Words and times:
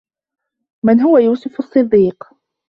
من 0.85 1.01
هو 1.01 1.17
يوسف 1.17 1.59
الصديق؟ 1.59 2.23